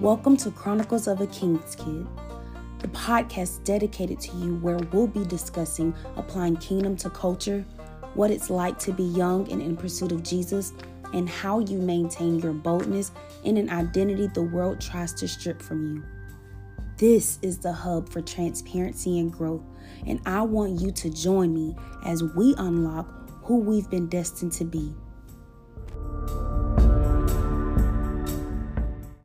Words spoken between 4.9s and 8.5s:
be discussing applying kingdom to culture, what it's